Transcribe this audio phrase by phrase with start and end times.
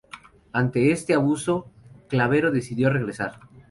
[0.51, 1.67] Ante este abuso,
[2.07, 3.39] Clavero decidió regresar.